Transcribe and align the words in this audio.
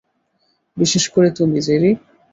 বিশেষ 0.77 1.03
করে 1.07 1.29
তুমি, 1.31 1.57
জেরি। 1.61 1.91